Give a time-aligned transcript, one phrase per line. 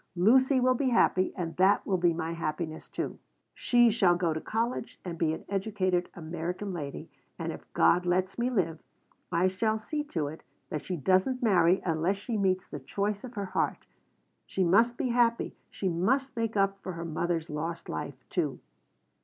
[0.15, 3.19] Lucy will be happy and that will be my happiness, too.
[3.53, 8.39] She shall go to college and be an educated American lady, and, if God lets
[8.39, 8.79] me live,
[9.31, 13.35] I shall see to it that she doesn't marry unless she meets the choice of
[13.35, 13.85] her heart.
[14.47, 15.55] She must be happy.
[15.69, 18.59] She must make up for her mother's lost life, too.